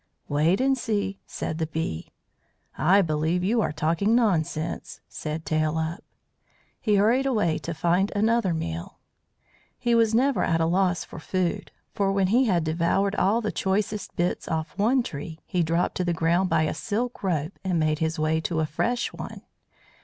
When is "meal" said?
8.51-8.97